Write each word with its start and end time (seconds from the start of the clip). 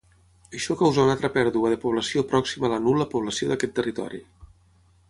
Això 0.59 0.75
causà 0.79 1.03
una 1.07 1.13
alta 1.17 1.31
pèrdua 1.35 1.71
de 1.75 1.79
població 1.85 2.25
pròxima 2.33 2.69
a 2.71 2.73
la 2.75 2.81
nul·la 2.87 3.09
població 3.13 3.53
d'aquest 3.53 3.79
territori. 3.83 4.27